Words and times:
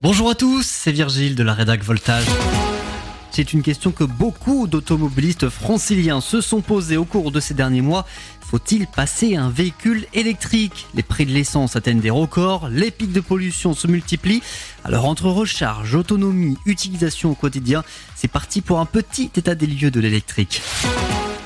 Bonjour 0.00 0.30
à 0.30 0.36
tous, 0.36 0.64
c'est 0.64 0.92
Virgile 0.92 1.34
de 1.34 1.42
la 1.42 1.54
rédac 1.54 1.82
Voltage. 1.82 2.24
C'est 3.32 3.52
une 3.52 3.62
question 3.62 3.90
que 3.90 4.04
beaucoup 4.04 4.68
d'automobilistes 4.68 5.48
franciliens 5.48 6.20
se 6.20 6.40
sont 6.40 6.60
posés 6.60 6.96
au 6.96 7.04
cours 7.04 7.32
de 7.32 7.40
ces 7.40 7.52
derniers 7.52 7.80
mois. 7.80 8.06
Faut-il 8.40 8.86
passer 8.86 9.34
un 9.34 9.50
véhicule 9.50 10.06
électrique? 10.14 10.86
Les 10.94 11.02
prix 11.02 11.26
de 11.26 11.32
l'essence 11.32 11.74
atteignent 11.74 11.98
des 11.98 12.10
records, 12.10 12.68
les 12.68 12.92
pics 12.92 13.12
de 13.12 13.20
pollution 13.20 13.74
se 13.74 13.88
multiplient. 13.88 14.42
Alors 14.84 15.06
entre 15.06 15.30
recharge, 15.30 15.96
autonomie, 15.96 16.56
utilisation 16.64 17.32
au 17.32 17.34
quotidien, 17.34 17.82
c'est 18.14 18.28
parti 18.28 18.60
pour 18.60 18.78
un 18.78 18.86
petit 18.86 19.32
état 19.34 19.56
des 19.56 19.66
lieux 19.66 19.90
de 19.90 19.98
l'électrique. 19.98 20.62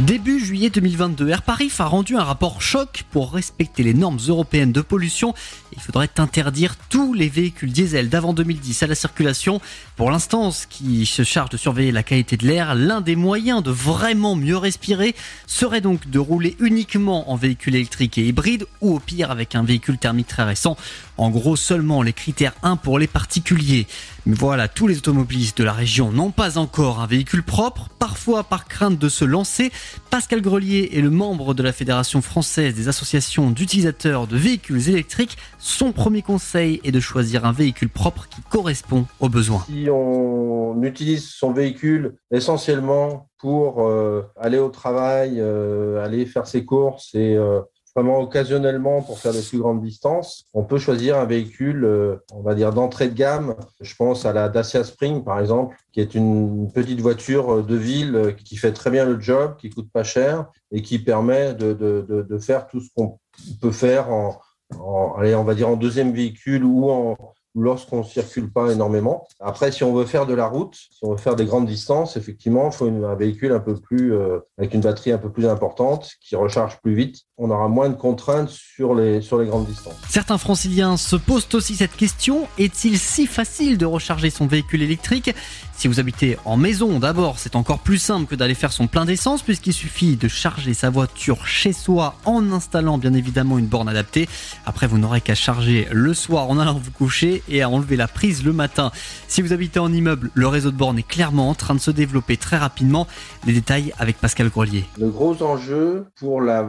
Début 0.07 0.41
juillet 0.41 0.69
2022, 0.69 1.29
Air 1.29 1.43
Paris 1.43 1.71
a 1.79 1.85
rendu 1.85 2.17
un 2.17 2.25
rapport 2.25 2.61
choc 2.61 3.05
pour 3.13 3.33
respecter 3.33 3.85
les 3.85 3.95
normes 3.95 4.19
européennes 4.27 4.73
de 4.73 4.81
pollution. 4.81 5.33
Il 5.77 5.81
faudrait 5.81 6.11
interdire 6.19 6.75
tous 6.89 7.15
les 7.15 7.29
véhicules 7.29 7.71
diesel 7.71 8.09
d'avant 8.09 8.33
2010 8.33 8.83
à 8.83 8.89
la 8.89 8.97
circulation. 8.97 9.61
Pour 9.95 10.11
l'instance 10.11 10.67
qui 10.67 11.07
se 11.07 11.23
charge 11.23 11.51
de 11.51 11.57
surveiller 11.57 11.93
la 11.93 12.03
qualité 12.03 12.37
de 12.37 12.45
l'air, 12.45 12.75
l'un 12.75 13.01
des 13.01 13.15
moyens 13.15 13.63
de 13.63 13.71
vraiment 13.71 14.35
mieux 14.35 14.57
respirer 14.57 15.15
serait 15.47 15.81
donc 15.81 16.11
de 16.11 16.19
rouler 16.19 16.57
uniquement 16.59 17.31
en 17.31 17.37
véhicule 17.37 17.77
électrique 17.77 18.19
et 18.19 18.27
hybride 18.27 18.67
ou 18.81 18.97
au 18.97 18.99
pire 18.99 19.31
avec 19.31 19.55
un 19.55 19.63
véhicule 19.63 19.99
thermique 19.99 20.27
très 20.27 20.43
récent. 20.43 20.77
En 21.17 21.31
gros, 21.31 21.55
seulement 21.55 22.03
les 22.03 22.13
critères 22.13 22.55
1 22.65 22.75
pour 22.77 22.99
les 22.99 23.07
particuliers. 23.07 23.87
Mais 24.27 24.35
voilà, 24.35 24.67
tous 24.69 24.87
les 24.87 24.99
automobilistes 24.99 25.59
de 25.59 25.65
la 25.65 25.73
région 25.73 26.11
n'ont 26.11 26.31
pas 26.31 26.59
encore 26.59 27.01
un 27.01 27.07
véhicule 27.07 27.43
propre, 27.43 27.89
parfois 27.99 28.45
par 28.45 28.67
crainte 28.67 28.99
de 28.99 29.09
se 29.09 29.25
lancer. 29.25 29.71
Pascal 30.11 30.41
Grelier 30.41 30.91
est 30.93 31.01
le 31.01 31.11
membre 31.11 31.55
de 31.55 31.63
la 31.63 31.73
Fédération 31.73 32.21
française 32.23 32.75
des 32.75 32.89
associations 32.89 33.51
d'utilisateurs 33.51 34.27
de 34.27 34.37
véhicules 34.37 34.89
électriques. 34.89 35.37
Son 35.59 35.93
premier 35.93 36.23
conseil 36.23 36.81
est 36.85 36.93
de 36.93 37.01
choisir 37.01 37.45
un 37.45 37.53
véhicule 37.53 37.89
propre 37.89 38.29
qui 38.29 38.43
correspond 38.43 39.07
aux 39.21 39.29
besoins. 39.29 39.65
Si 39.67 39.89
on 39.91 40.83
utilise 40.83 41.29
son 41.29 41.53
véhicule 41.53 42.17
essentiellement 42.31 43.29
pour 43.39 43.87
euh, 43.87 44.23
aller 44.37 44.59
au 44.59 44.69
travail, 44.69 45.41
euh, 45.41 46.05
aller 46.05 46.27
faire 46.27 46.47
ses 46.47 46.65
courses 46.65 47.15
et 47.15 47.35
euh, 47.35 47.61
vraiment 47.95 48.21
occasionnellement 48.21 49.03
pour 49.03 49.19
faire 49.19 49.33
des 49.33 49.43
plus 49.43 49.59
grandes 49.59 49.83
distances, 49.83 50.47
on 50.55 50.65
peut 50.65 50.79
choisir 50.79 51.19
un 51.19 51.27
véhicule, 51.27 51.85
euh, 51.85 52.17
on 52.33 52.43
va 52.43 52.55
dire, 52.55 52.73
d'entrée 52.73 53.09
de 53.09 53.15
gamme. 53.15 53.55
Je 53.81 53.95
pense 53.95 54.25
à 54.25 54.33
la 54.33 54.49
Dacia 54.49 54.85
Spring, 54.85 55.25
par 55.25 55.41
exemple, 55.41 55.77
qui 55.93 56.01
est 56.01 56.15
une 56.15 56.71
petite 56.73 57.01
voiture 57.01 57.65
de 57.65 57.77
ville 57.77 58.17
euh, 58.17 58.33
qui 58.33 58.57
fait 58.57 58.73
très 58.73 58.91
bien 58.91 59.05
le 59.05 59.21
job, 59.21 59.57
qui 59.59 59.71
coûte 59.71 59.91
pas 59.93 60.05
cher 60.05 60.47
et 60.71 60.83
qui 60.83 60.99
permet 60.99 61.55
de, 61.55 61.73
de, 61.75 62.05
de, 62.09 62.23
de 62.23 62.39
faire 62.39 62.67
tout 62.67 62.81
ce 62.81 62.89
qu'on 62.97 63.19
peut 63.61 63.73
faire 63.73 64.11
en, 64.11 64.41
en, 64.79 65.15
allez, 65.19 65.35
on 65.35 65.45
va 65.45 65.55
dire 65.55 65.69
en 65.69 65.77
deuxième 65.77 66.13
véhicule 66.13 66.65
ou 66.65 66.91
en, 66.91 67.17
lorsqu'on 67.55 68.03
circule 68.03 68.51
pas 68.51 68.73
énormément. 68.73 69.27
Après, 69.41 69.73
si 69.73 69.85
on 69.85 69.93
veut 69.93 70.05
faire 70.05 70.27
de 70.27 70.35
la 70.35 70.47
route, 70.47 70.75
si 70.75 70.99
on 71.03 71.13
veut 71.13 71.19
faire 71.19 71.37
des 71.37 71.45
grandes 71.45 71.67
distances, 71.67 72.17
effectivement, 72.17 72.71
il 72.71 72.73
faut 72.73 72.87
un 72.87 73.15
véhicule 73.15 73.53
un 73.53 73.61
peu 73.61 73.75
plus 73.75 74.15
euh, 74.15 74.39
avec 74.59 74.75
une 74.75 74.81
batterie 74.81 75.13
un 75.13 75.19
peu 75.19 75.31
plus 75.31 75.47
importante 75.47 76.11
qui 76.21 76.37
recharge 76.37 76.81
plus 76.81 76.95
vite. 76.95 77.23
On 77.37 77.51
aura 77.51 77.69
moins 77.69 77.89
de 77.89 77.97
contraintes 77.97 78.49
sur 78.49 78.95
les 78.95 79.21
sur 79.21 79.39
les 79.39 79.47
grandes 79.47 79.67
distances. 79.67 79.95
Certains 80.09 80.39
franciliens 80.39 80.97
se 80.97 81.17
posent 81.17 81.49
aussi 81.55 81.75
cette 81.75 81.97
question 81.97 82.47
est-il 82.59 82.99
si 82.99 83.27
facile 83.27 83.79
de 83.79 83.87
recharger 83.87 84.31
son 84.31 84.47
véhicule 84.47 84.83
électrique? 84.83 85.35
Si 85.77 85.89
vous 85.89 85.99
habitez 85.99 86.37
en 86.45 86.57
maison, 86.57 87.01
d'abord, 87.01 87.39
c'est 87.39 87.57
encore 87.57 87.81
plus 87.81 87.99
simple 87.99 88.27
que 88.27 88.37
d'aller 88.37 88.55
faire 88.55 88.73
son 88.73 88.87
plein 88.87 89.05
d'essence 89.05 89.43
puisqu'il 89.43 89.73
suffit 89.73 90.17
de 90.17 90.29
charger 90.29 90.75
sa 90.75 90.91
voiture 90.91 91.47
chez 91.47 91.73
soi 91.73 92.15
en 92.25 92.53
installant 92.53 92.99
bien 92.99 93.15
évidemment 93.15 93.59
une 93.59 93.67
borne 93.67 93.89
adaptée. 93.89 94.29
Après, 94.65 94.87
vous 94.87 94.99
n'aurez 94.99 95.21
qu'à 95.21 95.35
charger 95.35 95.89
le 95.91 96.15
soir 96.15 96.49
en 96.49 96.59
allant 96.59 96.75
vous 96.75 96.93
coucher 96.93 97.42
et 97.49 97.63
à 97.63 97.69
enlever 97.69 97.97
la 97.97 98.09
prise 98.09 98.45
le 98.45 98.53
matin. 98.53 98.91
Si 99.29 99.43
vous 99.43 99.53
habitez 99.53 99.81
en 99.81 99.93
immeuble, 99.93 100.31
le 100.35 100.47
réseau 100.47 100.71
de 100.71 100.77
bornes 100.77 100.99
est 100.99 101.07
clairement 101.07 101.49
en 101.49 101.55
train 101.55 101.75
de 101.75 101.81
se 101.81 101.91
développer 101.91 102.37
très 102.37 102.57
rapidement. 102.57 103.07
Les 103.47 103.53
détails 103.53 103.93
avec 103.99 104.19
Pascal 104.19 104.49
Grelier. 104.49 104.85
Le 104.99 105.09
gros 105.09 105.43
enjeu 105.43 106.07
pour 106.17 106.41
la, 106.41 106.63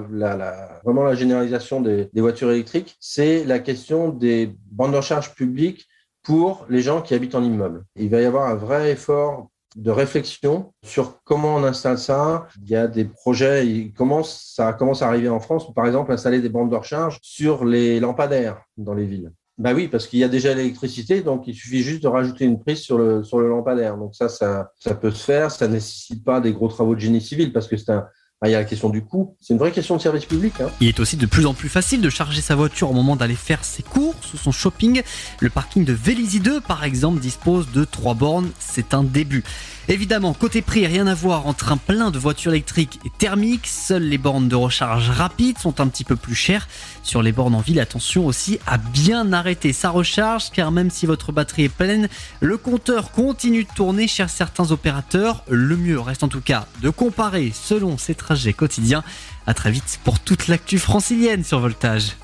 vraiment 0.83 1.03
la 1.03 1.15
généralisation 1.15 1.81
des, 1.81 2.09
voitures 2.15 2.51
électriques, 2.51 2.95
c'est 2.99 3.43
la 3.43 3.59
question 3.59 4.09
des 4.09 4.55
bandes 4.71 4.91
de 4.91 4.97
recharge 4.97 5.33
publiques 5.33 5.87
pour 6.23 6.65
les 6.69 6.81
gens 6.81 7.01
qui 7.01 7.13
habitent 7.13 7.35
en 7.35 7.43
immeuble. 7.43 7.83
Il 7.95 8.09
va 8.09 8.21
y 8.21 8.25
avoir 8.25 8.49
un 8.49 8.55
vrai 8.55 8.91
effort 8.91 9.49
de 9.75 9.91
réflexion 9.91 10.71
sur 10.83 11.21
comment 11.23 11.55
on 11.55 11.63
installe 11.63 11.97
ça. 11.97 12.47
Il 12.61 12.69
y 12.69 12.75
a 12.75 12.87
des 12.87 13.05
projets, 13.05 13.91
ça 14.23 14.73
commence 14.73 15.01
à 15.01 15.07
arriver 15.07 15.29
en 15.29 15.39
France, 15.39 15.73
par 15.73 15.85
exemple, 15.85 16.11
installer 16.11 16.39
des 16.39 16.49
bandes 16.49 16.69
de 16.69 16.75
recharge 16.75 17.19
sur 17.21 17.65
les 17.65 17.99
lampadaires 17.99 18.61
dans 18.77 18.93
les 18.93 19.05
villes. 19.05 19.31
Bah 19.59 19.73
oui, 19.75 19.87
parce 19.87 20.07
qu'il 20.07 20.17
y 20.17 20.23
a 20.23 20.27
déjà 20.27 20.53
l'électricité, 20.53 21.21
donc 21.21 21.47
il 21.47 21.53
suffit 21.53 21.83
juste 21.83 22.01
de 22.01 22.07
rajouter 22.07 22.45
une 22.45 22.59
prise 22.59 22.79
sur 22.79 22.97
le, 22.97 23.23
sur 23.23 23.39
le 23.39 23.47
lampadaire. 23.47 23.97
Donc 23.97 24.15
ça, 24.15 24.27
ça, 24.27 24.71
ça 24.79 24.95
peut 24.95 25.11
se 25.11 25.23
faire, 25.23 25.51
ça 25.51 25.67
nécessite 25.67 26.23
pas 26.23 26.41
des 26.41 26.53
gros 26.53 26.69
travaux 26.69 26.95
de 26.95 26.99
génie 26.99 27.21
civil 27.21 27.53
parce 27.53 27.67
que 27.67 27.77
c'est 27.77 27.91
un, 27.91 28.07
il 28.49 28.51
y 28.51 28.55
a 28.55 28.59
la 28.59 28.65
question 28.65 28.89
du 28.89 29.01
coût. 29.01 29.35
C'est 29.39 29.53
une 29.53 29.59
vraie 29.59 29.71
question 29.71 29.95
de 29.95 30.01
service 30.01 30.25
public. 30.25 30.53
Hein. 30.59 30.69
Il 30.81 30.87
est 30.87 30.99
aussi 30.99 31.15
de 31.15 31.25
plus 31.25 31.45
en 31.45 31.53
plus 31.53 31.69
facile 31.69 32.01
de 32.01 32.09
charger 32.09 32.41
sa 32.41 32.55
voiture 32.55 32.91
au 32.91 32.93
moment 32.93 33.15
d'aller 33.15 33.35
faire 33.35 33.63
ses 33.63 33.83
courses 33.83 34.33
ou 34.33 34.37
son 34.37 34.51
shopping. 34.51 35.01
Le 35.39 35.49
parking 35.49 35.85
de 35.85 35.93
Vélizy 35.93 36.39
2, 36.39 36.59
par 36.59 36.83
exemple, 36.83 37.19
dispose 37.19 37.71
de 37.71 37.85
trois 37.85 38.15
bornes. 38.15 38.51
C'est 38.59 38.93
un 38.93 39.03
début. 39.03 39.43
Évidemment, 39.87 40.33
côté 40.33 40.61
prix, 40.61 40.87
rien 40.87 41.07
à 41.07 41.13
voir 41.13 41.47
entre 41.47 41.71
un 41.71 41.77
plein 41.77 42.11
de 42.11 42.19
voitures 42.19 42.51
électriques 42.51 42.99
et 43.05 43.09
thermiques. 43.17 43.67
Seules 43.67 44.03
les 44.03 44.17
bornes 44.17 44.47
de 44.47 44.55
recharge 44.55 45.09
rapide 45.09 45.57
sont 45.57 45.79
un 45.79 45.87
petit 45.87 46.03
peu 46.03 46.15
plus 46.15 46.35
chères. 46.35 46.67
Sur 47.01 47.21
les 47.21 47.31
bornes 47.31 47.55
en 47.55 47.61
ville, 47.61 47.79
attention 47.79 48.25
aussi 48.25 48.59
à 48.65 48.77
bien 48.77 49.33
arrêter 49.33 49.73
sa 49.73 49.89
recharge, 49.89 50.51
car 50.51 50.71
même 50.71 50.89
si 50.89 51.05
votre 51.05 51.31
batterie 51.31 51.65
est 51.65 51.69
pleine, 51.69 52.07
le 52.39 52.57
compteur 52.57 53.11
continue 53.11 53.63
de 53.63 53.69
tourner 53.75 54.07
chez 54.07 54.25
certains 54.27 54.71
opérateurs. 54.71 55.43
Le 55.49 55.75
mieux 55.75 55.99
reste 55.99 56.23
en 56.23 56.29
tout 56.29 56.41
cas 56.41 56.65
de 56.81 56.89
comparer 56.89 57.51
selon 57.53 57.97
ses 57.97 58.15
trajets 58.15 58.32
quotidiens. 58.53 59.03
À 59.47 59.53
très 59.53 59.71
vite 59.71 59.99
pour 60.03 60.19
toute 60.19 60.47
l'actu 60.47 60.79
francilienne 60.79 61.43
sur 61.43 61.59
Voltage. 61.59 62.11